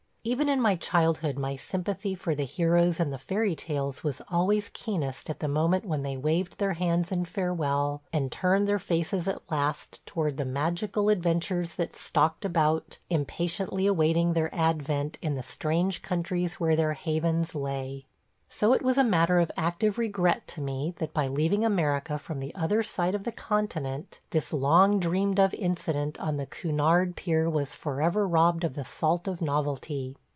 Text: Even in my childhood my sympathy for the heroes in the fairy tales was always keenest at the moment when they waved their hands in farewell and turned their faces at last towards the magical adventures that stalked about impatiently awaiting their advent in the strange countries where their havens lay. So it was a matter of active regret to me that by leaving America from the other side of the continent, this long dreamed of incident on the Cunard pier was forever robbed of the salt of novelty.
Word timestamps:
Even 0.23 0.49
in 0.49 0.61
my 0.61 0.75
childhood 0.75 1.35
my 1.39 1.55
sympathy 1.55 2.13
for 2.13 2.35
the 2.35 2.45
heroes 2.45 2.99
in 2.99 3.09
the 3.09 3.17
fairy 3.17 3.55
tales 3.55 4.03
was 4.03 4.21
always 4.29 4.69
keenest 4.69 5.31
at 5.31 5.39
the 5.39 5.47
moment 5.47 5.83
when 5.83 6.03
they 6.03 6.15
waved 6.15 6.59
their 6.59 6.73
hands 6.73 7.11
in 7.11 7.25
farewell 7.25 8.03
and 8.13 8.31
turned 8.31 8.67
their 8.67 8.77
faces 8.77 9.27
at 9.27 9.49
last 9.49 10.05
towards 10.05 10.37
the 10.37 10.45
magical 10.45 11.09
adventures 11.09 11.73
that 11.73 11.95
stalked 11.95 12.45
about 12.45 12.99
impatiently 13.09 13.87
awaiting 13.87 14.33
their 14.33 14.53
advent 14.53 15.17
in 15.23 15.33
the 15.33 15.41
strange 15.41 16.03
countries 16.03 16.59
where 16.59 16.75
their 16.75 16.93
havens 16.93 17.55
lay. 17.55 18.05
So 18.53 18.73
it 18.73 18.81
was 18.81 18.97
a 18.97 19.03
matter 19.05 19.39
of 19.39 19.49
active 19.55 19.97
regret 19.97 20.45
to 20.49 20.59
me 20.61 20.93
that 20.97 21.13
by 21.13 21.29
leaving 21.29 21.63
America 21.63 22.19
from 22.19 22.41
the 22.41 22.53
other 22.53 22.83
side 22.83 23.15
of 23.15 23.23
the 23.23 23.31
continent, 23.31 24.19
this 24.31 24.51
long 24.51 24.99
dreamed 24.99 25.39
of 25.39 25.53
incident 25.53 26.19
on 26.19 26.35
the 26.35 26.47
Cunard 26.47 27.15
pier 27.15 27.49
was 27.49 27.73
forever 27.73 28.27
robbed 28.27 28.65
of 28.65 28.73
the 28.73 28.83
salt 28.83 29.25
of 29.25 29.41
novelty. 29.41 30.17